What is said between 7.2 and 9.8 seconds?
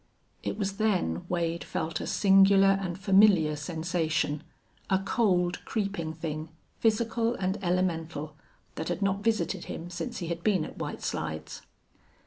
and elemental, that had not visited